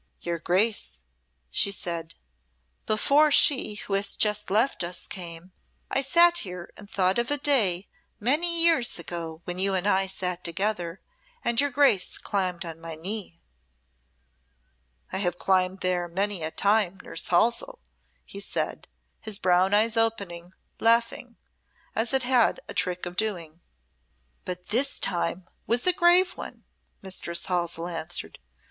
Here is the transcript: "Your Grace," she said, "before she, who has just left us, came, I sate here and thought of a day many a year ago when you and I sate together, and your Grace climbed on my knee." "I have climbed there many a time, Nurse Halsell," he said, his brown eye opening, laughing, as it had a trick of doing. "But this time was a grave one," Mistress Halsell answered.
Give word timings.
"Your 0.19 0.39
Grace," 0.39 1.03
she 1.51 1.69
said, 1.69 2.15
"before 2.87 3.29
she, 3.29 3.75
who 3.75 3.93
has 3.93 4.15
just 4.15 4.49
left 4.49 4.83
us, 4.83 5.05
came, 5.05 5.51
I 5.91 6.01
sate 6.01 6.39
here 6.39 6.73
and 6.75 6.89
thought 6.89 7.19
of 7.19 7.29
a 7.29 7.37
day 7.37 7.87
many 8.19 8.47
a 8.47 8.61
year 8.61 8.83
ago 8.97 9.41
when 9.43 9.59
you 9.59 9.75
and 9.75 9.85
I 9.87 10.07
sate 10.07 10.43
together, 10.43 11.01
and 11.45 11.61
your 11.61 11.69
Grace 11.69 12.17
climbed 12.17 12.65
on 12.65 12.81
my 12.81 12.95
knee." 12.95 13.41
"I 15.11 15.17
have 15.17 15.37
climbed 15.37 15.81
there 15.81 16.07
many 16.07 16.41
a 16.41 16.49
time, 16.49 16.99
Nurse 17.03 17.27
Halsell," 17.27 17.77
he 18.25 18.39
said, 18.39 18.87
his 19.19 19.37
brown 19.37 19.71
eye 19.75 19.91
opening, 19.95 20.51
laughing, 20.79 21.37
as 21.95 22.11
it 22.11 22.23
had 22.23 22.59
a 22.67 22.73
trick 22.73 23.05
of 23.05 23.15
doing. 23.15 23.61
"But 24.45 24.69
this 24.69 24.99
time 24.99 25.47
was 25.67 25.85
a 25.85 25.93
grave 25.93 26.31
one," 26.31 26.63
Mistress 27.03 27.45
Halsell 27.45 27.87
answered. 27.87 28.39